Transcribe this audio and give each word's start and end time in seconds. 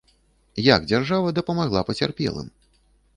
Як 0.67 0.87
дзяржава 0.91 1.33
дапамагла 1.39 1.83
пацярпелым? 1.91 2.47